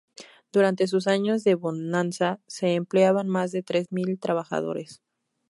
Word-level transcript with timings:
Durante 0.51 0.87
sus 0.87 1.05
años 1.05 1.43
de 1.43 1.53
bonanza 1.53 2.39
se 2.47 2.73
empleaban 2.73 3.27
más 3.27 3.51
de 3.51 3.61
tres 3.61 3.91
mil 3.91 4.17
trabajadores. 4.19 5.03